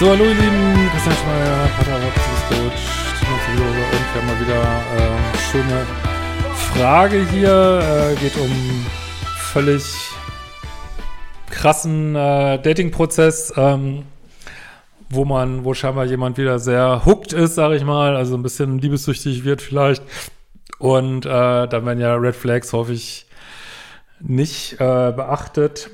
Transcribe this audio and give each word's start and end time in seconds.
So, 0.00 0.08
hallo 0.08 0.24
ihr 0.24 0.30
Lieben, 0.30 0.90
Christian 0.92 1.14
Schmeier, 1.14 1.68
Pater 1.76 2.00
Coach, 2.48 2.80
Timo 3.20 3.36
Friose 3.36 3.66
und 3.68 4.14
wir 4.14 4.22
haben 4.22 4.26
mal 4.28 4.40
wieder 4.40 4.62
äh, 4.96 5.38
schöne 5.52 5.86
Frage 6.72 7.26
hier. 7.30 7.80
Äh, 7.82 8.14
geht 8.18 8.34
um 8.38 8.86
völlig 9.52 9.84
krassen 11.50 12.16
äh, 12.16 12.58
Dating-Prozess, 12.62 13.52
ähm, 13.58 14.04
wo 15.10 15.26
man, 15.26 15.66
wo 15.66 15.74
scheinbar 15.74 16.06
jemand 16.06 16.38
wieder 16.38 16.58
sehr 16.58 17.04
hooked 17.04 17.34
ist, 17.34 17.56
sage 17.56 17.76
ich 17.76 17.84
mal, 17.84 18.16
also 18.16 18.36
ein 18.36 18.42
bisschen 18.42 18.78
liebessüchtig 18.78 19.44
wird 19.44 19.60
vielleicht. 19.60 20.02
Und 20.78 21.26
äh, 21.26 21.28
dann 21.28 21.84
werden 21.84 22.00
ja 22.00 22.14
Red 22.14 22.36
Flags 22.36 22.72
häufig 22.72 23.26
nicht 24.18 24.80
äh, 24.80 25.12
beachtet. 25.12 25.90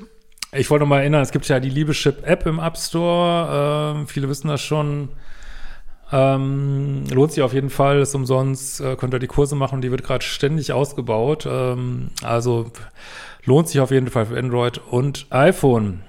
Ich 0.53 0.69
wollte 0.69 0.83
noch 0.83 0.89
mal 0.89 0.99
erinnern, 0.99 1.21
es 1.21 1.31
gibt 1.31 1.47
ja 1.47 1.59
die 1.59 1.69
Liebeschip-App 1.69 2.45
im 2.45 2.59
App 2.59 2.77
Store. 2.77 3.95
Ähm, 3.95 4.07
viele 4.07 4.29
wissen 4.29 4.47
das 4.47 4.61
schon. 4.61 5.09
Ähm, 6.11 7.03
lohnt 7.11 7.33
sich 7.33 7.43
auf 7.43 7.53
jeden 7.53 7.69
Fall, 7.69 7.99
ist 7.99 8.15
umsonst, 8.15 8.79
äh, 8.79 8.95
könnt 8.95 9.13
ihr 9.13 9.19
die 9.19 9.27
Kurse 9.27 9.55
machen, 9.55 9.81
die 9.81 9.91
wird 9.91 10.03
gerade 10.03 10.23
ständig 10.23 10.71
ausgebaut. 10.71 11.45
Ähm, 11.49 12.11
also 12.23 12.71
lohnt 13.43 13.67
sich 13.67 13.81
auf 13.81 13.91
jeden 13.91 14.07
Fall 14.07 14.27
für 14.27 14.37
Android 14.37 14.79
und 14.89 15.27
iPhone. 15.31 16.01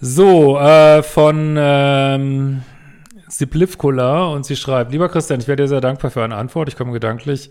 So, 0.00 0.56
äh, 0.58 1.02
von 1.02 1.56
ähm, 1.58 2.62
Siblivkula 3.28 4.28
und 4.28 4.46
sie 4.46 4.56
schreibt, 4.56 4.92
lieber 4.92 5.08
Christian, 5.08 5.40
ich 5.40 5.48
werde 5.48 5.64
dir 5.64 5.68
sehr 5.68 5.80
dankbar 5.80 6.12
für 6.12 6.22
eine 6.22 6.36
Antwort. 6.36 6.68
Ich 6.68 6.76
komme 6.76 6.92
gedanklich 6.92 7.50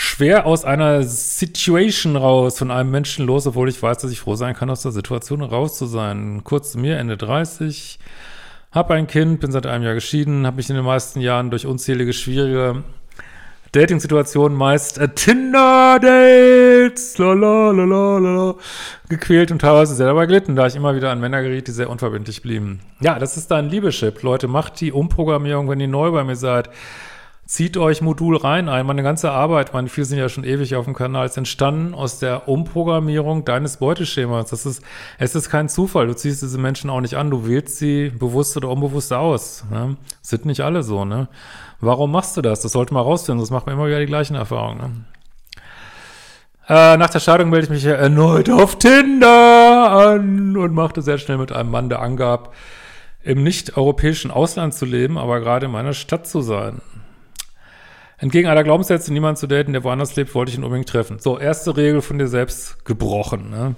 schwer 0.00 0.46
aus 0.46 0.64
einer 0.64 1.02
Situation 1.02 2.16
raus, 2.16 2.56
von 2.56 2.70
einem 2.70 2.90
Menschen 2.90 3.26
los, 3.26 3.46
obwohl 3.46 3.68
ich 3.68 3.82
weiß, 3.82 3.98
dass 3.98 4.10
ich 4.10 4.20
froh 4.20 4.34
sein 4.34 4.54
kann, 4.54 4.70
aus 4.70 4.80
der 4.80 4.92
Situation 4.92 5.42
raus 5.42 5.76
zu 5.76 5.84
sein. 5.84 6.40
Kurz 6.42 6.72
zu 6.72 6.78
mir, 6.78 6.96
Ende 6.96 7.18
30, 7.18 7.98
habe 8.72 8.94
ein 8.94 9.06
Kind, 9.06 9.40
bin 9.40 9.52
seit 9.52 9.66
einem 9.66 9.84
Jahr 9.84 9.92
geschieden, 9.92 10.46
habe 10.46 10.56
mich 10.56 10.70
in 10.70 10.76
den 10.76 10.86
meisten 10.86 11.20
Jahren 11.20 11.50
durch 11.50 11.66
unzählige 11.66 12.14
schwierige 12.14 12.82
Dating-Situationen, 13.72 14.56
meist 14.56 14.96
äh, 14.96 15.08
Tinder-Dates, 15.08 17.16
gequält 19.10 19.52
und 19.52 19.58
teilweise 19.58 19.94
sehr 19.94 20.06
dabei 20.06 20.24
gelitten, 20.24 20.56
da 20.56 20.66
ich 20.66 20.76
immer 20.76 20.96
wieder 20.96 21.10
an 21.10 21.20
Männer 21.20 21.42
geriet, 21.42 21.68
die 21.68 21.72
sehr 21.72 21.90
unverbindlich 21.90 22.40
blieben. 22.40 22.80
Ja, 23.00 23.18
das 23.18 23.36
ist 23.36 23.50
dein 23.50 23.68
Liebeschip. 23.68 24.22
Leute, 24.22 24.48
macht 24.48 24.80
die 24.80 24.92
Umprogrammierung, 24.92 25.68
wenn 25.68 25.78
ihr 25.78 25.88
neu 25.88 26.10
bei 26.10 26.24
mir 26.24 26.36
seid. 26.36 26.70
Zieht 27.50 27.76
euch 27.76 28.00
Modul 28.00 28.36
rein 28.36 28.68
ein. 28.68 28.86
Meine 28.86 29.02
ganze 29.02 29.32
Arbeit, 29.32 29.72
meine 29.72 29.88
viele 29.88 30.04
sind 30.04 30.18
ja 30.18 30.28
schon 30.28 30.44
ewig 30.44 30.76
auf 30.76 30.84
dem 30.84 30.94
Kanal, 30.94 31.26
ist 31.26 31.36
entstanden 31.36 31.94
aus 31.94 32.20
der 32.20 32.46
Umprogrammierung 32.46 33.44
deines 33.44 33.78
Beuteschemas. 33.78 34.50
Das 34.50 34.66
ist, 34.66 34.84
es 35.18 35.34
ist 35.34 35.50
kein 35.50 35.68
Zufall. 35.68 36.06
Du 36.06 36.14
ziehst 36.14 36.42
diese 36.42 36.58
Menschen 36.58 36.90
auch 36.90 37.00
nicht 37.00 37.16
an. 37.16 37.28
Du 37.28 37.48
wählst 37.48 37.78
sie 37.78 38.10
bewusst 38.10 38.56
oder 38.56 38.68
unbewusst 38.68 39.12
aus. 39.12 39.64
Ne? 39.68 39.96
Sind 40.22 40.44
nicht 40.44 40.60
alle 40.60 40.84
so, 40.84 41.04
ne? 41.04 41.26
Warum 41.80 42.12
machst 42.12 42.36
du 42.36 42.40
das? 42.40 42.60
Das 42.60 42.70
sollte 42.70 42.94
man 42.94 43.02
rausfinden, 43.02 43.40
sonst 43.40 43.50
macht 43.50 43.66
man 43.66 43.74
immer 43.74 43.88
wieder 43.88 43.98
die 43.98 44.06
gleichen 44.06 44.36
Erfahrungen. 44.36 44.78
Ne? 44.78 45.04
Äh, 46.68 46.96
nach 46.98 47.10
der 47.10 47.18
Scheidung 47.18 47.50
melde 47.50 47.64
ich 47.64 47.70
mich 47.70 47.84
erneut 47.84 48.48
auf 48.48 48.78
Tinder 48.78 49.90
an 49.90 50.56
und 50.56 50.72
machte 50.72 51.02
sehr 51.02 51.18
schnell 51.18 51.38
mit 51.38 51.50
einem 51.50 51.72
Mann, 51.72 51.88
der 51.88 52.00
angab, 52.00 52.54
im 53.24 53.42
nicht-europäischen 53.42 54.30
Ausland 54.30 54.72
zu 54.72 54.84
leben, 54.84 55.18
aber 55.18 55.40
gerade 55.40 55.66
in 55.66 55.72
meiner 55.72 55.94
Stadt 55.94 56.28
zu 56.28 56.42
sein. 56.42 56.80
Entgegen 58.20 58.48
aller 58.48 58.64
Glaubenssätze, 58.64 59.12
niemanden 59.14 59.36
zu 59.36 59.46
daten, 59.46 59.72
der 59.72 59.82
woanders 59.82 60.14
lebt, 60.14 60.34
wollte 60.34 60.52
ich 60.52 60.58
ihn 60.58 60.64
unbedingt 60.64 60.88
treffen. 60.88 61.18
So, 61.18 61.38
erste 61.38 61.74
Regel 61.76 62.02
von 62.02 62.18
dir 62.18 62.28
selbst 62.28 62.84
gebrochen. 62.84 63.48
Ne? 63.48 63.74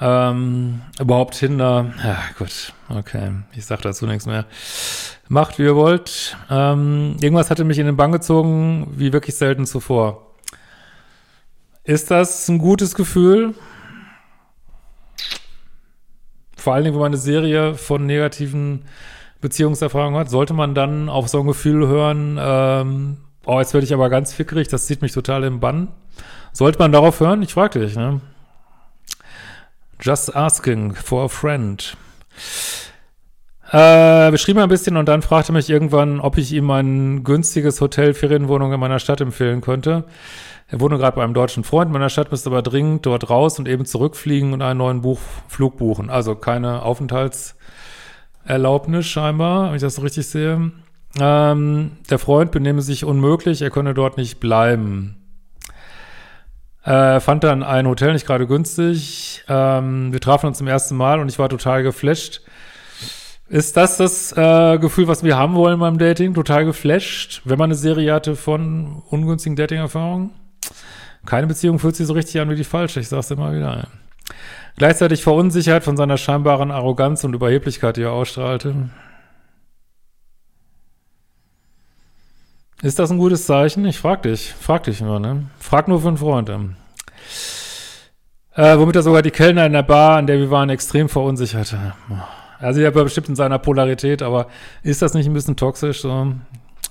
Ähm, 0.00 0.80
überhaupt 0.98 1.34
Tinder. 1.34 1.92
Ja, 2.02 2.18
gut, 2.38 2.72
okay. 2.88 3.32
Ich 3.54 3.66
sag 3.66 3.82
dazu 3.82 4.06
nichts 4.06 4.24
mehr. 4.24 4.46
Macht, 5.28 5.58
wie 5.58 5.64
ihr 5.64 5.76
wollt. 5.76 6.38
Ähm, 6.48 7.16
irgendwas 7.20 7.50
hatte 7.50 7.64
mich 7.64 7.78
in 7.78 7.84
den 7.84 7.96
Bann 7.98 8.12
gezogen, 8.12 8.94
wie 8.96 9.12
wirklich 9.12 9.34
selten 9.34 9.66
zuvor. 9.66 10.34
Ist 11.84 12.10
das 12.10 12.48
ein 12.48 12.58
gutes 12.58 12.94
Gefühl? 12.94 13.54
Vor 16.56 16.72
allen 16.72 16.84
Dingen, 16.84 16.94
wenn 16.94 17.02
man 17.02 17.12
eine 17.12 17.20
Serie 17.20 17.74
von 17.74 18.06
negativen 18.06 18.86
Beziehungserfahrungen 19.40 20.18
hat, 20.18 20.30
sollte 20.30 20.54
man 20.54 20.74
dann 20.74 21.08
auf 21.08 21.28
so 21.28 21.40
ein 21.40 21.46
Gefühl 21.46 21.86
hören, 21.86 22.38
ähm, 22.40 23.16
oh, 23.46 23.58
jetzt 23.58 23.74
werde 23.74 23.84
ich 23.84 23.94
aber 23.94 24.10
ganz 24.10 24.32
fickrig, 24.32 24.68
das 24.68 24.86
zieht 24.86 25.02
mich 25.02 25.12
total 25.12 25.44
im 25.44 25.60
Bann. 25.60 25.88
Sollte 26.52 26.78
man 26.78 26.92
darauf 26.92 27.20
hören? 27.20 27.42
Ich 27.42 27.54
frage 27.54 27.78
dich, 27.80 27.96
ne? 27.96 28.20
Just 30.00 30.34
asking 30.34 30.94
for 30.94 31.24
a 31.24 31.28
friend. 31.28 31.96
Äh, 33.70 34.30
beschrieb 34.30 34.56
mal 34.56 34.62
ein 34.62 34.68
bisschen 34.68 34.96
und 34.96 35.06
dann 35.06 35.22
fragte 35.22 35.52
mich 35.52 35.68
irgendwann, 35.68 36.20
ob 36.20 36.38
ich 36.38 36.52
ihm 36.52 36.70
ein 36.70 37.22
günstiges 37.22 37.80
Hotel, 37.80 38.14
Ferienwohnung 38.14 38.72
in 38.72 38.80
meiner 38.80 38.98
Stadt 38.98 39.20
empfehlen 39.20 39.60
könnte. 39.60 40.04
Er 40.68 40.80
wohne 40.80 40.98
gerade 40.98 41.16
bei 41.16 41.22
einem 41.22 41.34
deutschen 41.34 41.64
Freund 41.64 41.90
meiner 41.90 42.08
Stadt, 42.10 42.30
müsste 42.30 42.50
aber 42.50 42.62
dringend 42.62 43.04
dort 43.06 43.28
raus 43.28 43.58
und 43.58 43.68
eben 43.68 43.84
zurückfliegen 43.84 44.52
und 44.52 44.62
einen 44.62 44.78
neuen 44.78 45.02
Buch, 45.02 45.18
Flug 45.48 45.76
buchen. 45.76 46.10
Also 46.10 46.34
keine 46.34 46.82
Aufenthaltserlaubnis 48.48 49.06
scheinbar, 49.06 49.68
wenn 49.68 49.76
ich 49.76 49.82
das 49.82 49.96
so 49.96 50.02
richtig 50.02 50.26
sehe. 50.26 50.72
Ähm, 51.20 51.92
der 52.10 52.18
Freund 52.18 52.50
benehme 52.50 52.82
sich 52.82 53.04
unmöglich, 53.04 53.62
er 53.62 53.70
könne 53.70 53.94
dort 53.94 54.16
nicht 54.16 54.40
bleiben. 54.40 55.16
Äh, 56.84 57.20
fand 57.20 57.44
dann 57.44 57.62
ein 57.62 57.86
Hotel 57.86 58.12
nicht 58.12 58.26
gerade 58.26 58.46
günstig. 58.46 59.44
Ähm, 59.48 60.12
wir 60.12 60.20
trafen 60.20 60.46
uns 60.46 60.58
zum 60.58 60.66
ersten 60.66 60.96
Mal 60.96 61.20
und 61.20 61.28
ich 61.28 61.38
war 61.38 61.48
total 61.48 61.82
geflasht. 61.82 62.40
Ist 63.48 63.76
das 63.76 63.96
das 63.96 64.32
äh, 64.32 64.78
Gefühl, 64.78 65.08
was 65.08 65.22
wir 65.22 65.36
haben 65.36 65.54
wollen 65.54 65.78
beim 65.80 65.98
Dating? 65.98 66.34
Total 66.34 66.64
geflasht, 66.64 67.42
wenn 67.44 67.58
man 67.58 67.68
eine 67.68 67.74
Serie 67.74 68.12
hatte 68.12 68.36
von 68.36 69.02
ungünstigen 69.10 69.56
Dating-Erfahrungen? 69.56 70.30
Keine 71.24 71.46
Beziehung 71.46 71.78
fühlt 71.78 71.96
sich 71.96 72.06
so 72.06 72.12
richtig 72.12 72.40
an 72.40 72.50
wie 72.50 72.56
die 72.56 72.64
falsche, 72.64 73.00
ich 73.00 73.08
sag's 73.08 73.30
immer 73.30 73.54
wieder. 73.54 73.88
Gleichzeitig 74.76 75.22
Verunsicherheit 75.22 75.84
von 75.84 75.96
seiner 75.96 76.16
scheinbaren 76.16 76.70
Arroganz 76.70 77.24
und 77.24 77.34
Überheblichkeit, 77.34 77.96
die 77.96 78.02
er 78.02 78.12
ausstrahlte. 78.12 78.90
Ist 82.80 83.00
das 83.00 83.10
ein 83.10 83.18
gutes 83.18 83.44
Zeichen? 83.44 83.84
Ich 83.86 83.98
frag 83.98 84.22
dich, 84.22 84.54
frag 84.54 84.84
dich 84.84 85.00
nur, 85.00 85.18
ne? 85.18 85.46
Frag 85.58 85.88
nur 85.88 86.00
für 86.00 86.08
einen 86.08 86.16
Freund. 86.16 86.48
Ähm. 86.48 86.76
Äh, 88.54 88.78
womit 88.78 88.94
er 88.94 89.02
sogar 89.02 89.22
die 89.22 89.32
Kellner 89.32 89.66
in 89.66 89.72
der 89.72 89.82
Bar, 89.82 90.16
an 90.16 90.28
der 90.28 90.38
wir 90.38 90.50
waren, 90.50 90.70
extrem 90.70 91.08
verunsichert. 91.08 91.74
Also 92.60 92.80
er 92.80 92.94
war 92.94 93.04
bestimmt 93.04 93.28
in 93.28 93.36
seiner 93.36 93.58
Polarität, 93.58 94.22
aber 94.22 94.46
ist 94.84 95.02
das 95.02 95.14
nicht 95.14 95.26
ein 95.26 95.32
bisschen 95.32 95.56
toxisch? 95.56 96.02
So? 96.02 96.34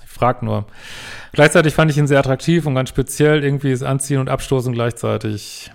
Ich 0.04 0.10
frag 0.10 0.42
nur. 0.42 0.66
Gleichzeitig 1.32 1.72
fand 1.72 1.90
ich 1.90 1.96
ihn 1.96 2.06
sehr 2.06 2.18
attraktiv 2.18 2.66
und 2.66 2.74
ganz 2.74 2.90
speziell. 2.90 3.42
Irgendwie 3.42 3.70
ist 3.72 3.82
Anziehen 3.82 4.20
und 4.20 4.28
Abstoßen 4.28 4.74
gleichzeitig. 4.74 5.70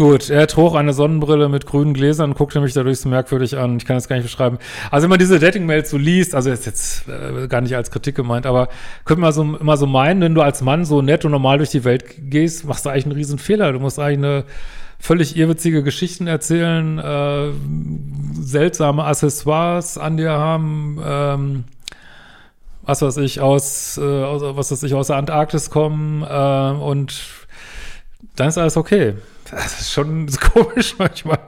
Gut, 0.00 0.30
er 0.30 0.46
trug 0.46 0.76
eine 0.76 0.94
Sonnenbrille 0.94 1.50
mit 1.50 1.66
grünen 1.66 1.92
Gläsern 1.92 2.30
und 2.30 2.38
guckte 2.38 2.62
mich 2.62 2.72
dadurch 2.72 3.00
so 3.00 3.10
merkwürdig 3.10 3.58
an. 3.58 3.76
Ich 3.76 3.84
kann 3.84 3.98
das 3.98 4.08
gar 4.08 4.16
nicht 4.16 4.24
beschreiben. 4.24 4.56
Also 4.90 5.02
wenn 5.02 5.10
man 5.10 5.18
diese 5.18 5.38
Dating-Mails 5.38 5.90
so 5.90 5.98
liest, 5.98 6.34
also 6.34 6.50
ist 6.50 6.64
jetzt 6.64 7.04
äh, 7.06 7.48
gar 7.48 7.60
nicht 7.60 7.76
als 7.76 7.90
Kritik 7.90 8.14
gemeint, 8.14 8.46
aber 8.46 8.70
könnte 9.04 9.20
man 9.20 9.30
so 9.34 9.42
immer 9.42 9.76
so 9.76 9.86
meinen, 9.86 10.22
wenn 10.22 10.34
du 10.34 10.40
als 10.40 10.62
Mann 10.62 10.86
so 10.86 11.02
nett 11.02 11.26
und 11.26 11.32
normal 11.32 11.58
durch 11.58 11.68
die 11.68 11.84
Welt 11.84 12.14
gehst, 12.30 12.64
machst 12.64 12.86
du 12.86 12.88
eigentlich 12.88 13.04
einen 13.04 13.14
riesen 13.14 13.38
Fehler. 13.38 13.74
Du 13.74 13.78
musst 13.78 13.98
eigentlich 13.98 14.30
eine 14.30 14.44
völlig 14.98 15.36
irrwitzige 15.36 15.82
Geschichten 15.82 16.26
erzählen, 16.26 16.98
äh, 16.98 17.50
seltsame 18.40 19.04
Accessoires 19.04 19.98
an 19.98 20.16
dir 20.16 20.30
haben, 20.30 20.98
ähm, 21.04 21.64
was 22.84 23.02
weiß 23.02 23.18
ich, 23.18 23.42
aus, 23.42 23.98
äh, 23.98 24.00
aus 24.00 24.40
was 24.56 24.72
weiß 24.72 24.82
ich, 24.82 24.94
aus 24.94 25.08
der 25.08 25.16
Antarktis 25.16 25.68
kommen 25.68 26.22
äh, 26.22 26.82
und 26.82 27.20
dann 28.36 28.48
ist 28.48 28.56
alles 28.56 28.78
okay 28.78 29.12
Das 29.50 29.80
ist 29.80 29.92
schon 29.92 30.28
komisch 30.52 30.96
manchmal. 30.98 31.38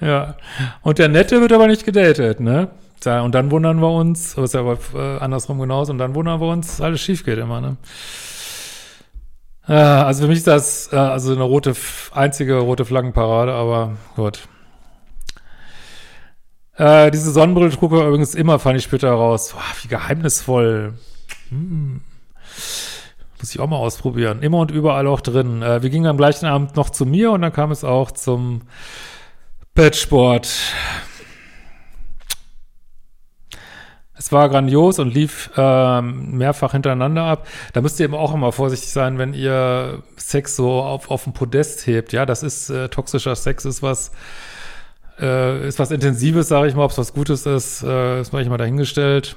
ja. 0.00 0.36
Und 0.82 0.98
der 0.98 1.08
Nette 1.08 1.40
wird 1.40 1.52
aber 1.52 1.66
nicht 1.66 1.84
gedatet, 1.84 2.40
ne? 2.40 2.70
Und 3.04 3.36
dann 3.36 3.52
wundern 3.52 3.80
wir 3.80 3.90
uns, 3.90 4.36
ist 4.36 4.54
ja 4.54 4.60
aber 4.60 4.78
äh, 4.94 5.18
andersrum 5.18 5.60
genauso, 5.60 5.92
und 5.92 5.98
dann 5.98 6.14
wundern 6.16 6.40
wir 6.40 6.48
uns, 6.48 6.80
alles 6.80 7.00
schief 7.00 7.24
geht 7.24 7.38
immer, 7.38 7.60
ne? 7.60 7.76
Ja, 9.68 10.06
also 10.06 10.22
für 10.22 10.28
mich 10.28 10.38
ist 10.38 10.46
das 10.46 10.92
äh, 10.92 10.96
also 10.96 11.32
eine 11.32 11.42
rote, 11.42 11.74
einzige 12.12 12.58
rote 12.58 12.84
Flaggenparade, 12.84 13.52
aber 13.52 13.96
gut. 14.16 14.48
Äh, 16.76 17.10
diese 17.10 17.30
Sonnenbrille 17.32 17.70
trug 17.70 17.92
übrigens 17.92 18.34
immer, 18.34 18.58
fand 18.58 18.78
ich 18.78 18.84
später 18.84 19.10
raus. 19.10 19.52
Boah, 19.52 19.62
wie 19.82 19.88
geheimnisvoll. 19.88 20.94
Hm. 21.48 22.00
Muss 23.46 23.54
ich 23.54 23.60
auch 23.60 23.68
mal 23.68 23.76
ausprobieren. 23.76 24.42
Immer 24.42 24.58
und 24.58 24.72
überall 24.72 25.06
auch 25.06 25.20
drin. 25.20 25.62
Äh, 25.62 25.80
wir 25.80 25.88
gingen 25.88 26.06
am 26.06 26.16
gleichen 26.16 26.46
Abend 26.46 26.74
noch 26.74 26.90
zu 26.90 27.06
mir 27.06 27.30
und 27.30 27.42
dann 27.42 27.52
kam 27.52 27.70
es 27.70 27.84
auch 27.84 28.10
zum 28.10 28.62
Bettsport. 29.72 30.48
Es 34.14 34.32
war 34.32 34.48
grandios 34.48 34.98
und 34.98 35.14
lief 35.14 35.52
ähm, 35.56 36.36
mehrfach 36.38 36.72
hintereinander 36.72 37.22
ab. 37.22 37.46
Da 37.72 37.82
müsst 37.82 38.00
ihr 38.00 38.06
eben 38.06 38.16
auch 38.16 38.34
immer 38.34 38.50
vorsichtig 38.50 38.90
sein, 38.90 39.16
wenn 39.16 39.32
ihr 39.32 40.02
Sex 40.16 40.56
so 40.56 40.82
auf, 40.82 41.08
auf 41.08 41.22
dem 41.22 41.32
Podest 41.32 41.86
hebt. 41.86 42.12
Ja, 42.12 42.26
das 42.26 42.42
ist 42.42 42.68
äh, 42.68 42.88
toxischer 42.88 43.36
Sex, 43.36 43.64
ist 43.64 43.80
was, 43.80 44.10
äh, 45.20 45.68
ist 45.68 45.78
was 45.78 45.92
Intensives, 45.92 46.48
sage 46.48 46.66
ich 46.66 46.74
mal. 46.74 46.82
Ob 46.82 46.90
es 46.90 46.98
was 46.98 47.14
Gutes 47.14 47.46
ist, 47.46 47.84
äh, 47.84 48.20
ist 48.20 48.32
manchmal 48.32 48.58
dahingestellt. 48.58 49.36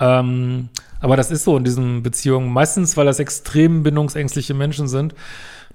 Ähm, 0.00 0.70
aber 1.00 1.16
das 1.16 1.30
ist 1.30 1.44
so 1.44 1.56
in 1.56 1.64
diesen 1.64 2.02
Beziehungen. 2.02 2.52
Meistens, 2.52 2.96
weil 2.96 3.06
das 3.06 3.20
extrem 3.20 3.82
bindungsängstliche 3.82 4.54
Menschen 4.54 4.88
sind. 4.88 5.14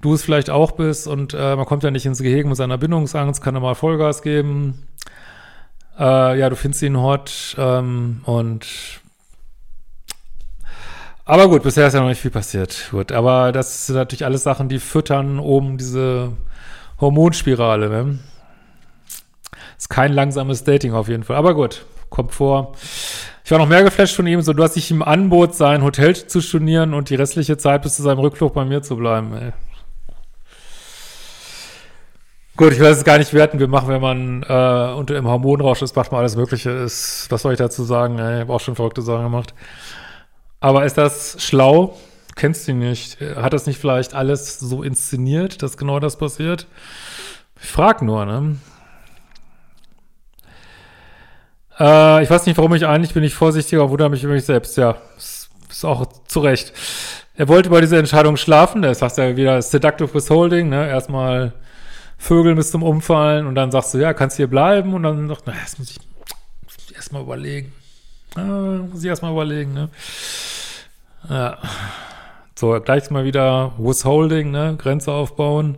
Du 0.02 0.12
es 0.12 0.22
vielleicht 0.22 0.50
auch 0.50 0.72
bist 0.72 1.06
und 1.06 1.32
äh, 1.32 1.56
man 1.56 1.64
kommt 1.64 1.82
ja 1.82 1.90
nicht 1.90 2.04
ins 2.04 2.18
Gehege 2.18 2.46
mit 2.46 2.56
seiner 2.56 2.76
Bindungsangst, 2.76 3.42
kann 3.42 3.54
da 3.54 3.60
mal 3.60 3.74
Vollgas 3.74 4.20
geben 4.20 4.86
äh, 5.98 6.38
ja, 6.38 6.50
du 6.50 6.56
findest 6.56 6.82
ihn 6.82 6.98
hot 6.98 7.56
ähm, 7.58 8.20
und 8.24 8.66
aber 11.24 11.48
gut, 11.48 11.64
bisher 11.64 11.88
ist 11.88 11.94
ja 11.94 12.00
noch 12.00 12.08
nicht 12.08 12.20
viel 12.20 12.30
passiert. 12.30 12.88
Gut, 12.92 13.10
aber 13.10 13.50
das 13.50 13.86
sind 13.86 13.96
natürlich 13.96 14.24
alles 14.24 14.44
Sachen, 14.44 14.68
die 14.68 14.78
füttern 14.78 15.40
oben 15.40 15.76
diese 15.76 16.34
Hormonspirale. 17.00 17.88
Ne? 17.88 18.18
Ist 19.76 19.90
kein 19.90 20.12
langsames 20.12 20.62
Dating 20.62 20.92
auf 20.92 21.08
jeden 21.08 21.24
Fall. 21.24 21.34
Aber 21.34 21.54
gut, 21.54 21.84
kommt 22.10 22.32
vor. 22.32 22.76
Ich 23.46 23.52
war 23.52 23.58
noch 23.60 23.68
mehr 23.68 23.84
geflasht 23.84 24.16
von 24.16 24.26
ihm, 24.26 24.42
so 24.42 24.52
du 24.52 24.64
hast 24.64 24.74
dich 24.74 24.90
ihm 24.90 25.04
anbot, 25.04 25.54
sein 25.54 25.84
Hotel 25.84 26.16
zu 26.16 26.40
stornieren 26.40 26.94
und 26.94 27.10
die 27.10 27.14
restliche 27.14 27.56
Zeit 27.56 27.82
bis 27.82 27.94
zu 27.94 28.02
seinem 28.02 28.18
Rückflug 28.18 28.52
bei 28.54 28.64
mir 28.64 28.82
zu 28.82 28.96
bleiben. 28.96 29.32
Ey. 29.34 29.52
Gut, 32.56 32.72
ich 32.72 32.80
weiß 32.80 32.96
es 32.96 33.04
gar 33.04 33.18
nicht 33.18 33.32
werten. 33.32 33.60
Wir 33.60 33.68
machen, 33.68 33.88
wenn 33.88 34.00
man 34.00 34.42
äh, 34.42 34.94
unter 34.94 35.16
im 35.16 35.28
Hormonrausch 35.28 35.80
ist, 35.82 35.94
macht 35.94 36.10
man 36.10 36.22
alles 36.22 36.34
Mögliche. 36.34 36.70
Ist, 36.70 37.28
was 37.30 37.42
soll 37.42 37.52
ich 37.52 37.58
dazu 37.58 37.84
sagen? 37.84 38.14
Ich 38.14 38.20
habe 38.20 38.52
auch 38.52 38.58
schon 38.58 38.74
verrückte 38.74 39.02
Sachen 39.02 39.22
gemacht. 39.22 39.54
Aber 40.58 40.84
ist 40.84 40.98
das 40.98 41.36
schlau? 41.38 41.96
Kennst 42.34 42.66
du 42.66 42.72
ihn 42.72 42.80
nicht? 42.80 43.20
Hat 43.20 43.52
das 43.52 43.66
nicht 43.66 43.78
vielleicht 43.78 44.12
alles 44.12 44.58
so 44.58 44.82
inszeniert, 44.82 45.62
dass 45.62 45.76
genau 45.76 46.00
das 46.00 46.18
passiert? 46.18 46.66
Ich 47.62 47.68
frag 47.68 48.02
nur, 48.02 48.26
ne? 48.26 48.56
Äh, 51.78 52.22
ich 52.22 52.30
weiß 52.30 52.46
nicht, 52.46 52.56
warum 52.56 52.74
ich 52.74 52.86
eigentlich 52.86 53.14
bin 53.14 53.24
ich 53.24 53.34
vorsichtiger 53.34 53.84
und 53.84 53.90
wundere 53.90 54.10
mich 54.10 54.22
über 54.24 54.32
mich 54.34 54.44
selbst. 54.44 54.76
Ja, 54.76 54.96
ist, 55.16 55.50
ist 55.68 55.84
auch 55.84 56.06
zu 56.26 56.40
Recht. 56.40 56.72
Er 57.34 57.48
wollte 57.48 57.68
über 57.68 57.80
diese 57.80 57.98
Entscheidung 57.98 58.36
schlafen. 58.36 58.82
Das 58.82 59.02
heißt 59.02 59.18
ja 59.18 59.36
wieder 59.36 59.60
Seductive 59.60 60.12
Withholding, 60.14 60.68
ne? 60.68 60.88
Erstmal 60.88 61.52
Vögeln 62.18 62.56
bis 62.56 62.70
zum 62.70 62.82
Umfallen 62.82 63.46
und 63.46 63.54
dann 63.54 63.70
sagst 63.70 63.92
du, 63.92 63.98
ja, 63.98 64.14
kannst 64.14 64.36
hier 64.36 64.46
bleiben 64.46 64.94
und 64.94 65.02
dann 65.02 65.28
sagt, 65.28 65.42
na, 65.44 65.52
das 65.52 65.78
muss 65.78 65.90
ich, 65.90 65.98
muss 66.64 66.76
ich 66.88 66.94
erstmal 66.96 67.22
überlegen. 67.22 67.72
Ah, 68.34 68.80
muss 68.90 69.02
ich 69.02 69.08
erstmal 69.08 69.32
überlegen, 69.32 69.74
ne? 69.74 69.88
Ja. 71.28 71.58
So, 72.54 72.80
gleich 72.80 73.10
mal 73.10 73.24
wieder 73.24 73.72
Withholding, 73.76 74.50
ne? 74.50 74.76
Grenze 74.78 75.12
aufbauen. 75.12 75.76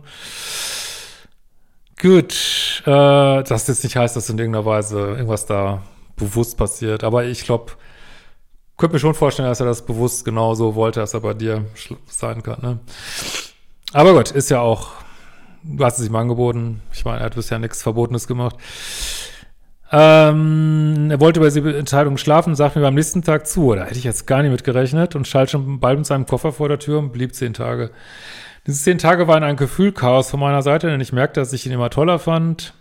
Gut, 2.01 2.81
äh, 2.85 3.43
das 3.43 3.67
jetzt 3.67 3.83
nicht 3.83 3.95
heißt, 3.95 4.15
dass 4.15 4.29
in 4.29 4.37
irgendeiner 4.37 4.65
Weise 4.65 4.99
irgendwas 4.99 5.45
da 5.45 5.81
bewusst 6.15 6.57
passiert, 6.57 7.03
aber 7.03 7.25
ich 7.25 7.43
glaube, 7.43 7.73
könnte 8.77 8.95
mir 8.95 8.99
schon 8.99 9.13
vorstellen, 9.13 9.49
dass 9.49 9.59
er 9.59 9.65
das 9.65 9.85
bewusst 9.85 10.23
genauso 10.23 10.75
wollte, 10.75 11.01
dass 11.01 11.13
er 11.13 11.19
bei 11.19 11.33
dir 11.33 11.65
sein 12.07 12.41
kann, 12.43 12.61
ne? 12.61 12.79
Aber 13.91 14.13
gut, 14.13 14.31
ist 14.31 14.49
ja 14.49 14.61
auch 14.61 14.91
du 15.63 15.85
hast 15.85 15.99
es 15.99 16.07
ihm 16.07 16.15
angeboten. 16.15 16.81
Ich 16.93 17.05
meine, 17.05 17.19
er 17.19 17.25
hat 17.25 17.35
bisher 17.35 17.59
nichts 17.59 17.81
Verbotenes 17.81 18.27
gemacht. 18.27 18.55
Ähm, 19.91 21.07
er 21.09 21.19
wollte 21.19 21.39
über 21.39 21.49
diese 21.49 21.77
Entscheidung 21.77 22.17
schlafen, 22.17 22.55
sagte 22.55 22.79
mir 22.79 22.85
beim 22.85 22.93
nächsten 22.93 23.23
Tag 23.23 23.47
zu. 23.47 23.73
Da 23.73 23.85
hätte 23.85 23.97
ich 23.97 24.03
jetzt 24.03 24.27
gar 24.27 24.41
nicht 24.41 24.51
mit 24.51 24.63
gerechnet 24.63 25.15
und 25.15 25.27
schalt 25.27 25.49
schon 25.49 25.79
bald 25.79 25.97
mit 25.97 26.05
seinem 26.05 26.25
Koffer 26.25 26.51
vor 26.51 26.69
der 26.69 26.79
Tür 26.79 26.99
und 26.99 27.11
blieb 27.11 27.33
zehn 27.33 27.53
Tage. 27.53 27.89
Diese 28.69 28.83
zehn 28.83 28.99
Tage 28.99 29.27
waren 29.27 29.41
ein 29.41 29.55
Gefühlchaos 29.55 30.29
von 30.29 30.39
meiner 30.39 30.61
Seite, 30.61 30.91
denn 30.91 31.01
ich 31.01 31.11
merkte, 31.11 31.39
dass 31.39 31.53
ich 31.53 31.65
ihn 31.65 31.71
immer 31.71 31.89
toller 31.89 32.19
fand. 32.19 32.75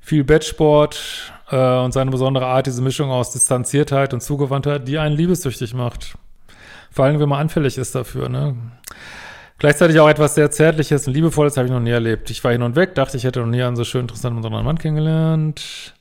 Viel 0.00 0.22
Bettsport 0.22 1.32
äh, 1.50 1.78
und 1.78 1.92
seine 1.92 2.10
besondere 2.10 2.44
Art, 2.44 2.66
diese 2.66 2.82
Mischung 2.82 3.10
aus 3.10 3.30
Distanziertheit 3.30 4.12
und 4.12 4.20
Zugewandtheit, 4.20 4.86
die 4.86 4.98
einen 4.98 5.16
liebessüchtig 5.16 5.72
macht. 5.72 6.18
Vor 6.90 7.06
allem, 7.06 7.20
wenn 7.20 7.28
man 7.30 7.40
anfällig 7.40 7.78
ist 7.78 7.94
dafür, 7.94 8.28
ne? 8.28 8.54
Gleichzeitig 9.56 9.98
auch 9.98 10.10
etwas 10.10 10.34
sehr 10.34 10.50
Zärtliches 10.50 11.06
und 11.06 11.14
Liebevolles 11.14 11.56
habe 11.56 11.68
ich 11.68 11.72
noch 11.72 11.80
nie 11.80 11.88
erlebt. 11.88 12.28
Ich 12.28 12.44
war 12.44 12.52
hin 12.52 12.60
und 12.60 12.76
weg, 12.76 12.94
dachte, 12.94 13.16
ich 13.16 13.24
hätte 13.24 13.40
noch 13.40 13.46
nie 13.46 13.62
einen 13.62 13.76
so 13.76 13.84
schön 13.84 14.02
interessanten 14.02 14.36
besonderen 14.36 14.66
Mann 14.66 14.76
kennengelernt. 14.76 15.94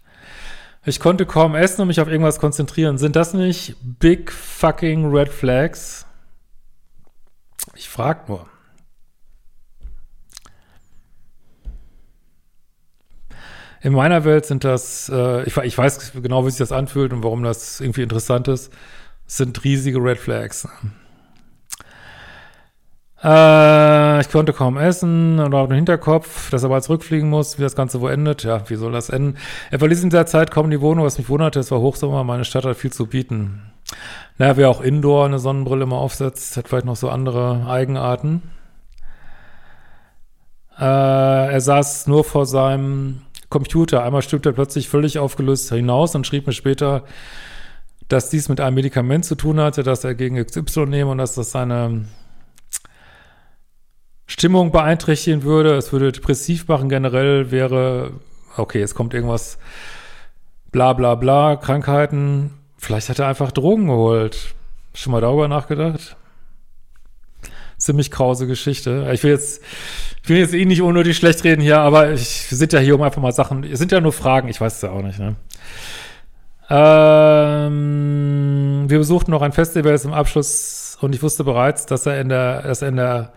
Ich 0.83 1.00
konnte 1.00 1.25
kaum 1.25 1.56
essen 1.56 1.80
und 1.80 1.88
mich 1.88 2.01
auf 2.01 2.10
irgendwas 2.10 2.39
konzentrieren. 2.39 2.98
Sind 2.98 3.15
das 3.15 3.33
nicht 3.33 3.77
big 3.81 4.33
fucking 4.33 5.10
red 5.15 5.30
flags? 5.30 6.06
Ich 7.74 7.88
frag 7.88 8.27
nur. 8.27 8.48
In 13.81 13.94
meiner 13.94 14.25
Welt 14.25 14.45
sind 14.45 14.63
das, 14.63 15.09
äh, 15.13 15.44
ich, 15.44 15.56
ich, 15.57 15.77
weiß 15.77 16.13
genau, 16.21 16.45
wie 16.45 16.50
sich 16.50 16.59
das 16.59 16.71
anfühlt 16.71 17.13
und 17.13 17.24
warum 17.24 17.44
das 17.44 17.79
irgendwie 17.79 18.01
interessant 18.01 18.47
ist, 18.47 18.74
sind 19.27 19.63
riesige 19.63 20.00
Red 20.00 20.18
Flags. 20.18 20.68
Äh, 23.24 24.21
ich 24.21 24.29
konnte 24.29 24.53
kaum 24.53 24.77
essen 24.77 25.39
oder 25.39 25.59
auf 25.59 25.68
den 25.68 25.75
Hinterkopf, 25.75 26.50
dass 26.50 26.63
er 26.63 26.69
bald 26.69 26.83
zurückfliegen 26.83 27.29
muss, 27.29 27.57
wie 27.57 27.63
das 27.63 27.75
Ganze 27.75 28.01
wo 28.01 28.07
endet. 28.07 28.43
Ja, 28.43 28.69
wie 28.69 28.75
soll 28.75 28.91
das 28.91 29.10
enden? 29.10 29.38
Er 29.72 29.79
verließ 29.79 30.03
in 30.03 30.10
der 30.10 30.25
Zeit 30.25 30.51
kaum 30.51 30.69
die 30.69 30.81
Wohnung, 30.81 31.05
was 31.05 31.17
mich 31.17 31.29
wunderte. 31.29 31.60
Es 31.60 31.72
war 31.72 31.79
Hochsommer, 31.79 32.24
meine 32.24 32.46
Stadt 32.46 32.65
hat 32.65 32.77
viel 32.77 32.91
zu 32.91 33.07
bieten. 33.07 33.72
Naja, 34.38 34.57
wer 34.57 34.69
auch 34.69 34.81
Indoor 34.81 35.25
eine 35.25 35.39
Sonnenbrille 35.39 35.86
mal 35.86 35.98
aufsetzt, 35.98 36.57
hat 36.57 36.67
vielleicht 36.67 36.86
noch 36.86 36.96
so 36.96 37.10
andere 37.10 37.65
Eigenarten. 37.67 38.43
Äh, 40.77 40.84
er 40.84 41.62
saß 41.62 42.05
nur 42.07 42.24
vor 42.24 42.46
seinem 42.46 43.22
Computer. 43.50 44.04
Einmal 44.04 44.22
stimmte 44.22 44.50
er 44.50 44.54
plötzlich 44.54 44.89
völlig 44.89 45.20
aufgelöst 45.20 45.70
hinaus 45.70 46.16
und 46.16 46.27
schrieb 46.27 46.48
mir 46.48 46.54
später, 46.54 47.04
dass 48.08 48.30
dies 48.30 48.50
mit 48.50 48.60
einem 48.60 48.75
Medikament 48.75 49.25
zu 49.25 49.36
tun 49.36 49.60
hatte, 49.60 49.84
dass 49.84 50.04
er 50.04 50.16
gegen 50.16 50.44
XY 50.44 50.86
nehme 50.86 51.12
und 51.12 51.18
dass 51.18 51.36
das 51.36 51.51
seine 51.51 52.06
Stimmung 54.27 54.72
beeinträchtigen 54.72 55.44
würde, 55.44 55.75
es 55.75 55.92
würde 55.92 56.12
depressiv 56.12 56.68
machen, 56.68 56.89
generell 56.89 57.51
wäre, 57.51 58.12
okay, 58.58 58.82
es 58.82 58.94
kommt 58.94 59.13
irgendwas, 59.13 59.58
bla 60.72 60.94
bla 60.94 61.16
bla, 61.16 61.56
Krankheiten, 61.56 62.51
vielleicht 62.77 63.10
hat 63.10 63.20
er 63.20 63.27
einfach 63.27 63.51
Drogen 63.51 63.88
geholt. 63.88 64.54
Schon 64.94 65.12
mal 65.12 65.22
darüber 65.22 65.48
nachgedacht? 65.48 66.18
Ziemlich 67.88 68.12
krause 68.12 68.48
Geschichte. 68.48 69.10
Ich 69.13 69.24
will 69.24 69.32
jetzt, 69.32 69.63
ich 70.22 70.27
will 70.27 70.36
jetzt 70.39 70.53
eh 70.53 70.65
nicht 70.65 70.82
unnötig 70.82 71.15
schlecht 71.15 71.46
reden 71.46 71.62
hier, 71.62 71.79
aber 71.79 72.12
ich, 72.12 72.51
wir 72.51 72.58
sind 72.58 72.74
ja 72.74 72.79
hier, 72.79 72.96
um 72.96 73.01
einfach 73.01 73.22
mal 73.22 73.32
Sachen, 73.32 73.63
es 73.63 73.79
sind 73.79 73.94
ja 73.94 74.01
nur 74.01 74.12
Fragen, 74.12 74.50
ich 74.50 74.60
weiß 74.60 74.75
es 74.75 74.82
ja 74.82 74.89
auch 74.89 75.01
nicht, 75.01 75.20
ne? 75.20 75.38
Ähm, 76.70 77.70
wir 78.89 78.98
besuchten 78.98 79.32
noch 79.32 79.41
ein 79.41 79.53
Festival 79.53 79.98
zum 79.98 80.12
Abschluss 80.12 80.98
und 81.00 81.15
ich 81.15 81.24
wusste 81.24 81.46
bereits, 81.46 81.86
dass 81.86 82.06
er 82.06 82.20
in 82.20 82.27
der, 82.27 82.63
dass 82.63 82.82
er 82.82 82.89
in 82.89 82.98
der 82.98 83.32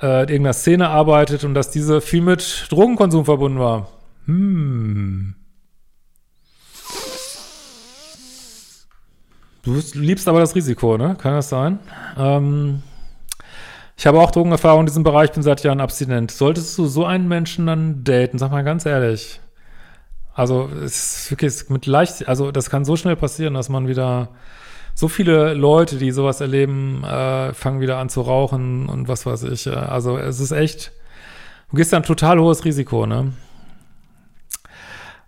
äh, 0.00 0.22
in 0.22 0.28
irgendeiner 0.30 0.54
Szene 0.54 0.88
arbeitet 0.88 1.44
und 1.44 1.52
dass 1.52 1.70
diese 1.70 2.00
viel 2.00 2.22
mit 2.22 2.68
Drogenkonsum 2.70 3.26
verbunden 3.26 3.58
war. 3.58 3.88
Hm. 4.24 5.34
Du 9.62 9.78
liebst 9.92 10.26
aber 10.26 10.40
das 10.40 10.54
Risiko, 10.54 10.96
ne? 10.96 11.18
Kann 11.20 11.34
das 11.34 11.50
sein? 11.50 11.80
Ähm, 12.16 12.82
ich 13.96 14.06
habe 14.06 14.20
auch 14.20 14.30
Drogenerfahrung 14.30 14.80
in 14.80 14.86
diesem 14.86 15.04
Bereich, 15.04 15.32
bin 15.32 15.42
seit 15.42 15.62
Jahren 15.62 15.80
abstinent. 15.80 16.30
Solltest 16.30 16.76
du 16.78 16.86
so 16.86 17.04
einen 17.04 17.28
Menschen 17.28 17.66
dann 17.66 18.04
daten? 18.04 18.38
Sag 18.38 18.50
mal 18.50 18.64
ganz 18.64 18.86
ehrlich. 18.86 19.40
Also, 20.34 20.68
es 20.84 21.26
ist 21.26 21.30
wirklich 21.30 21.70
mit 21.70 21.86
leicht, 21.86 22.26
also 22.26 22.50
das 22.50 22.70
kann 22.70 22.84
so 22.84 22.96
schnell 22.96 23.14
passieren, 23.14 23.54
dass 23.54 23.68
man 23.68 23.86
wieder 23.86 24.30
so 24.94 25.06
viele 25.08 25.54
Leute, 25.54 25.96
die 25.96 26.10
sowas 26.10 26.40
erleben, 26.40 27.04
äh, 27.04 27.52
fangen 27.52 27.80
wieder 27.80 27.98
an 27.98 28.08
zu 28.08 28.20
rauchen 28.20 28.88
und 28.88 29.06
was 29.06 29.26
weiß 29.26 29.44
ich. 29.44 29.68
Also 29.68 30.18
es 30.18 30.40
ist 30.40 30.50
echt, 30.50 30.92
Du 31.74 31.78
gehst 31.78 31.92
dann 31.92 32.04
total 32.04 32.38
hohes 32.38 32.64
Risiko, 32.64 33.04
ne? 33.04 33.32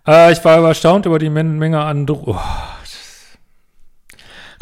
Äh, 0.07 0.31
ich 0.31 0.45
war 0.45 0.59
überstaunt 0.59 1.05
über 1.05 1.19
die 1.19 1.29
Men 1.29 1.57
Menge 1.59 1.81
an 1.81 2.05
Dro 2.05 2.23
oh, 2.27 2.39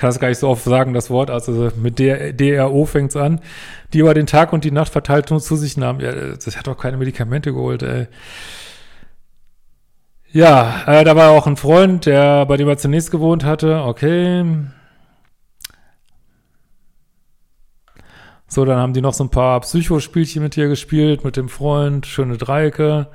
kann 0.06 0.12
das 0.12 0.20
gar 0.20 0.28
nicht 0.28 0.38
so 0.38 0.50
oft 0.50 0.64
sagen, 0.64 0.94
das 0.94 1.10
Wort, 1.10 1.32
also 1.32 1.72
mit 1.78 1.98
der 1.98 2.32
DRO 2.32 2.86
fängt's 2.86 3.16
an, 3.16 3.42
die 3.92 4.00
über 4.00 4.14
den 4.14 4.28
Tag 4.28 4.54
und 4.54 4.64
die 4.64 4.70
Nacht 4.70 4.92
verteilt 4.92 5.32
nur 5.32 5.40
zu 5.40 5.56
sich 5.56 5.78
nahmen. 5.78 6.00
Ja, 6.00 6.12
das 6.12 6.56
hat 6.56 6.68
doch 6.68 6.78
keine 6.78 6.98
Medikamente 6.98 7.52
geholt, 7.52 7.82
ey. 7.82 8.08
Ja, 10.32 10.84
äh, 10.86 11.04
da 11.04 11.16
war 11.16 11.32
auch 11.32 11.48
ein 11.48 11.58
Freund, 11.58 12.06
der 12.06 12.46
bei 12.46 12.56
dem 12.56 12.68
er 12.68 12.78
zunächst 12.78 13.10
gewohnt 13.10 13.44
hatte. 13.44 13.82
Okay. 13.82 14.46
So, 18.48 18.64
dann 18.64 18.78
haben 18.78 18.94
die 18.94 19.02
noch 19.02 19.16
so 19.16 19.24
ein 19.24 19.32
paar 19.32 19.60
Psychospielchen 19.62 20.44
mit 20.44 20.56
dir 20.56 20.68
gespielt, 20.68 21.24
mit 21.24 21.36
dem 21.36 21.50
Freund, 21.50 22.06
schöne 22.06 22.38
Dreiecke. 22.38 23.08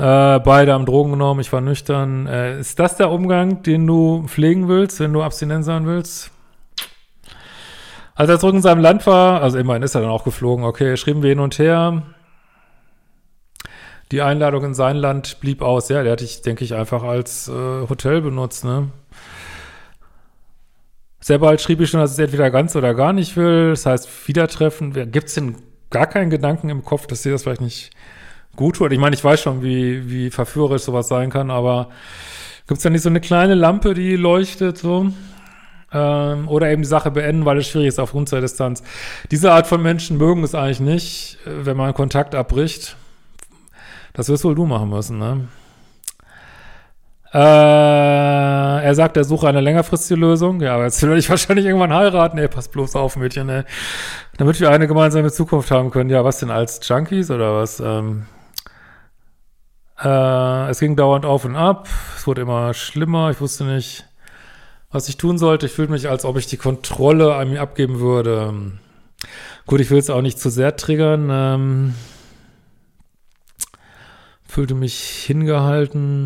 Äh, 0.00 0.40
beide 0.40 0.72
haben 0.72 0.86
Drogen 0.86 1.10
genommen, 1.10 1.40
ich 1.40 1.52
war 1.52 1.60
nüchtern. 1.60 2.26
Äh, 2.26 2.58
ist 2.58 2.78
das 2.78 2.96
der 2.96 3.10
Umgang, 3.10 3.62
den 3.62 3.86
du 3.86 4.24
pflegen 4.26 4.66
willst, 4.66 4.98
wenn 4.98 5.12
du 5.12 5.22
abstinent 5.22 5.62
sein 5.62 5.84
willst? 5.84 6.30
Als 8.14 8.30
er 8.30 8.38
zurück 8.38 8.54
in 8.54 8.62
seinem 8.62 8.80
Land 8.80 9.06
war, 9.06 9.42
also 9.42 9.58
immerhin 9.58 9.82
ist 9.82 9.94
er 9.94 10.00
dann 10.00 10.08
auch 10.08 10.24
geflogen, 10.24 10.64
okay, 10.64 10.96
schrieben 10.96 11.22
wir 11.22 11.28
hin 11.28 11.38
und 11.38 11.58
her. 11.58 12.02
Die 14.10 14.22
Einladung 14.22 14.64
in 14.64 14.74
sein 14.74 14.96
Land 14.96 15.38
blieb 15.40 15.60
aus. 15.60 15.90
Ja, 15.90 16.02
der 16.02 16.12
hatte 16.12 16.24
ich, 16.24 16.40
denke 16.40 16.64
ich, 16.64 16.72
einfach 16.72 17.02
als 17.02 17.48
äh, 17.48 17.52
Hotel 17.52 18.22
benutzt, 18.22 18.64
ne? 18.64 18.88
Sehr 21.20 21.40
bald 21.40 21.60
schrieb 21.60 21.78
ich 21.82 21.90
schon, 21.90 22.00
dass 22.00 22.12
es 22.12 22.18
entweder 22.18 22.50
ganz 22.50 22.74
oder 22.74 22.94
gar 22.94 23.12
nicht 23.12 23.36
will. 23.36 23.70
Das 23.70 23.84
heißt, 23.84 24.26
Wiedertreffen. 24.26 24.94
Gibt 25.12 25.28
es 25.28 25.34
denn 25.34 25.56
gar 25.90 26.06
keinen 26.06 26.30
Gedanken 26.30 26.70
im 26.70 26.86
Kopf, 26.86 27.06
dass 27.06 27.22
sie 27.22 27.30
das 27.30 27.42
vielleicht 27.42 27.60
nicht 27.60 27.90
gut 28.56 28.76
tut. 28.76 28.92
Ich 28.92 28.98
meine, 28.98 29.14
ich 29.14 29.24
weiß 29.24 29.40
schon, 29.40 29.62
wie, 29.62 30.10
wie 30.10 30.30
verführerisch 30.30 30.82
sowas 30.82 31.08
sein 31.08 31.30
kann, 31.30 31.50
aber 31.50 31.88
gibt 32.66 32.78
es 32.78 32.82
da 32.82 32.90
nicht 32.90 33.02
so 33.02 33.08
eine 33.08 33.20
kleine 33.20 33.54
Lampe, 33.54 33.94
die 33.94 34.16
leuchtet 34.16 34.78
so? 34.78 35.12
Ähm, 35.92 36.48
oder 36.48 36.70
eben 36.70 36.82
die 36.82 36.88
Sache 36.88 37.10
beenden, 37.10 37.44
weil 37.44 37.58
es 37.58 37.68
schwierig 37.68 37.88
ist 37.88 37.98
aufgrund 37.98 38.30
der 38.30 38.40
Distanz. 38.40 38.82
Diese 39.30 39.52
Art 39.52 39.66
von 39.66 39.82
Menschen 39.82 40.18
mögen 40.18 40.44
es 40.44 40.54
eigentlich 40.54 40.80
nicht, 40.80 41.38
wenn 41.44 41.76
man 41.76 41.94
Kontakt 41.94 42.34
abbricht. 42.34 42.96
Das 44.12 44.28
wirst 44.28 44.44
wohl 44.44 44.54
du 44.54 44.66
machen 44.66 44.90
müssen, 44.90 45.18
ne? 45.18 45.48
Äh, 47.32 47.38
er 47.38 48.94
sagt, 48.94 49.16
er 49.16 49.22
suche 49.24 49.48
eine 49.48 49.60
längerfristige 49.60 50.18
Lösung. 50.18 50.60
Ja, 50.60 50.74
aber 50.74 50.84
jetzt 50.84 51.00
will 51.02 51.16
ich 51.16 51.30
wahrscheinlich 51.30 51.66
irgendwann 51.66 51.94
heiraten. 51.94 52.38
Ey, 52.38 52.48
pass 52.48 52.68
bloß 52.68 52.96
auf, 52.96 53.16
Mädchen, 53.16 53.48
ey. 53.48 53.62
Damit 54.36 54.58
wir 54.60 54.70
eine 54.70 54.88
gemeinsame 54.88 55.30
Zukunft 55.30 55.70
haben 55.70 55.90
können. 55.90 56.10
Ja, 56.10 56.24
was 56.24 56.40
denn 56.40 56.50
als 56.50 56.86
Junkies 56.86 57.30
oder 57.30 57.54
was? 57.54 57.78
Ähm, 57.80 58.26
äh, 60.02 60.70
es 60.70 60.80
ging 60.80 60.96
dauernd 60.96 61.24
auf 61.24 61.44
und 61.44 61.56
ab. 61.56 61.88
Es 62.16 62.26
wurde 62.26 62.42
immer 62.42 62.74
schlimmer. 62.74 63.30
Ich 63.30 63.40
wusste 63.40 63.64
nicht, 63.64 64.06
was 64.90 65.08
ich 65.08 65.16
tun 65.16 65.38
sollte. 65.38 65.66
Ich 65.66 65.72
fühlte 65.72 65.92
mich, 65.92 66.08
als 66.08 66.24
ob 66.24 66.36
ich 66.36 66.46
die 66.46 66.56
Kontrolle 66.56 67.34
an 67.34 67.50
mir 67.50 67.60
abgeben 67.60 68.00
würde. 68.00 68.54
Gut, 69.66 69.80
ich 69.80 69.90
will 69.90 69.98
es 69.98 70.10
auch 70.10 70.22
nicht 70.22 70.38
zu 70.38 70.50
sehr 70.50 70.76
triggern. 70.76 71.28
Ähm, 71.30 71.94
fühlte 74.44 74.74
mich 74.74 74.98
hingehalten. 75.26 76.20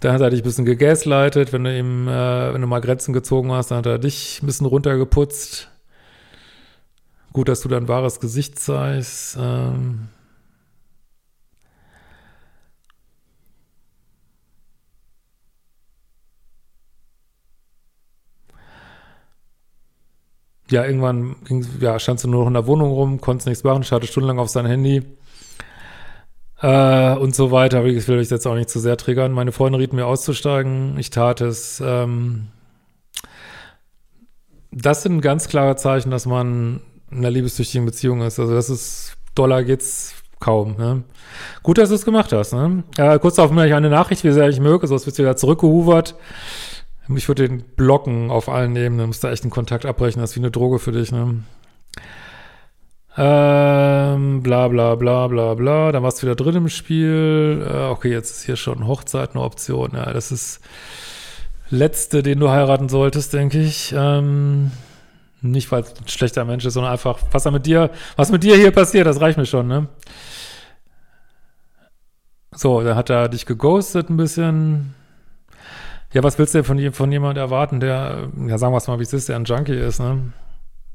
Da 0.00 0.12
hat 0.12 0.20
er 0.20 0.30
dich 0.30 0.40
ein 0.40 0.44
bisschen 0.44 0.64
gegaslightet, 0.64 1.52
wenn 1.52 1.62
du 1.62 1.78
ihm, 1.78 2.08
äh, 2.08 2.52
wenn 2.52 2.60
du 2.60 2.66
mal 2.66 2.80
Grenzen 2.80 3.12
gezogen 3.12 3.52
hast, 3.52 3.70
dann 3.70 3.78
hat 3.78 3.86
er 3.86 4.00
dich 4.00 4.42
ein 4.42 4.46
bisschen 4.46 4.66
runtergeputzt. 4.66 5.71
Gut, 7.32 7.48
dass 7.48 7.62
du 7.62 7.68
dein 7.68 7.88
wahres 7.88 8.20
Gesicht 8.20 8.58
zeigst. 8.58 9.38
Ähm 9.40 10.08
ja, 20.70 20.84
irgendwann 20.84 21.36
ja, 21.80 21.98
standst 21.98 22.24
du 22.24 22.28
nur 22.28 22.40
noch 22.42 22.48
in 22.48 22.54
der 22.54 22.66
Wohnung 22.66 22.90
rum, 22.90 23.20
konntest 23.20 23.46
nichts 23.46 23.64
machen, 23.64 23.82
schaute 23.84 24.06
stundenlang 24.06 24.38
auf 24.38 24.48
sein 24.48 24.66
Handy 24.66 25.02
äh, 26.60 27.14
und 27.14 27.34
so 27.34 27.50
weiter. 27.50 27.84
Ich 27.84 28.08
will 28.08 28.18
euch 28.18 28.30
jetzt 28.30 28.46
auch 28.46 28.54
nicht 28.54 28.70
zu 28.70 28.80
sehr 28.80 28.96
triggern. 28.96 29.32
Meine 29.32 29.52
Freundin 29.52 29.80
riet 29.80 29.92
mir 29.92 30.06
auszusteigen. 30.06 30.98
Ich 30.98 31.10
tat 31.10 31.40
es. 31.40 31.82
Ähm, 31.84 32.48
das 34.70 35.02
sind 35.02 35.20
ganz 35.20 35.48
klare 35.48 35.76
Zeichen, 35.76 36.10
dass 36.10 36.24
man 36.24 36.80
in 37.12 37.18
einer 37.18 37.30
liebessüchtigen 37.30 37.86
Beziehung 37.86 38.22
ist. 38.22 38.40
Also 38.40 38.54
das 38.54 38.70
ist, 38.70 39.16
Dollar 39.34 39.64
geht's 39.64 40.14
kaum. 40.40 40.76
Ne? 40.76 41.04
Gut, 41.62 41.78
dass 41.78 41.88
du 41.88 41.94
es 41.94 42.04
gemacht 42.04 42.32
hast. 42.32 42.52
Ne? 42.52 42.82
Äh, 42.96 43.18
kurz 43.18 43.36
darauf 43.36 43.52
mir 43.52 43.62
eine 43.62 43.90
Nachricht, 43.90 44.24
wie 44.24 44.32
sehr 44.32 44.48
ich 44.48 44.60
möge, 44.60 44.86
sonst 44.86 45.06
wirst 45.06 45.18
du 45.18 45.22
wieder 45.22 45.36
zurückgehuvert. 45.36 46.16
Ich 47.14 47.28
würde 47.28 47.48
den 47.48 47.62
blocken 47.76 48.30
auf 48.30 48.48
allen 48.48 48.76
Ebenen, 48.76 49.08
musst 49.08 49.24
da 49.24 49.30
echt 49.30 49.42
einen 49.42 49.50
Kontakt 49.50 49.86
abbrechen, 49.86 50.20
das 50.20 50.30
ist 50.30 50.36
wie 50.36 50.40
eine 50.40 50.50
Droge 50.50 50.78
für 50.78 50.92
dich, 50.92 51.12
ne? 51.12 51.42
Ähm, 53.16 54.42
bla 54.42 54.68
bla 54.68 54.94
bla 54.94 55.26
bla 55.26 55.54
bla. 55.54 55.92
Dann 55.92 56.02
warst 56.02 56.22
du 56.22 56.26
wieder 56.26 56.36
drin 56.36 56.56
im 56.56 56.68
Spiel. 56.68 57.66
Äh, 57.68 57.88
okay, 57.88 58.10
jetzt 58.10 58.30
ist 58.30 58.46
hier 58.46 58.56
schon 58.56 58.86
Hochzeit 58.86 59.34
eine 59.34 59.42
Option. 59.42 59.90
Ja, 59.94 60.12
das 60.12 60.32
ist 60.32 60.60
letzte, 61.68 62.22
den 62.22 62.40
du 62.40 62.48
heiraten 62.48 62.88
solltest, 62.88 63.34
denke 63.34 63.60
ich. 63.60 63.94
Ähm, 63.96 64.70
nicht, 65.42 65.70
weil 65.72 65.82
es 65.82 65.94
ein 66.00 66.08
schlechter 66.08 66.44
Mensch 66.44 66.64
ist, 66.64 66.74
sondern 66.74 66.92
einfach, 66.92 67.18
was 67.30 67.44
mit 67.50 67.66
dir, 67.66 67.90
was 68.16 68.30
mit 68.30 68.42
dir 68.42 68.56
hier 68.56 68.70
passiert, 68.70 69.06
das 69.06 69.20
reicht 69.20 69.38
mir 69.38 69.46
schon, 69.46 69.66
ne? 69.66 69.88
So, 72.54 72.82
dann 72.82 72.96
hat 72.96 73.10
er 73.10 73.28
dich 73.28 73.46
geghostet 73.46 74.10
ein 74.10 74.16
bisschen. 74.16 74.94
Ja, 76.12 76.22
was 76.22 76.38
willst 76.38 76.54
du 76.54 76.58
denn 76.58 76.64
von, 76.64 76.92
von 76.92 77.10
jemand 77.10 77.38
erwarten, 77.38 77.80
der, 77.80 78.28
ja, 78.46 78.58
sagen 78.58 78.74
wir 78.74 78.76
es 78.76 78.86
mal, 78.86 78.98
wie 78.98 79.04
es 79.04 79.14
ist, 79.14 79.30
der 79.30 79.36
ein 79.36 79.44
Junkie 79.44 79.78
ist, 79.78 79.98
ne? 79.98 80.32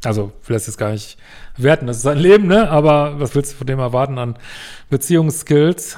Also, 0.04 0.32
will 0.46 0.54
das 0.54 0.68
jetzt 0.68 0.78
gar 0.78 0.92
nicht 0.92 1.18
werten, 1.58 1.88
das 1.88 1.98
ist 1.98 2.04
sein 2.04 2.20
Leben, 2.20 2.48
ne? 2.48 2.70
Aber 2.70 3.20
was 3.20 3.34
willst 3.34 3.54
du 3.54 3.58
von 3.58 3.68
dem 3.68 3.80
erwarten 3.80 4.20
an 4.20 4.38
Beziehungsskills? 4.92 5.98